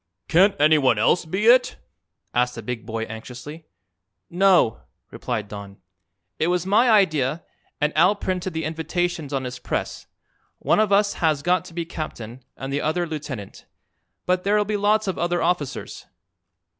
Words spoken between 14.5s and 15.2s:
be lots of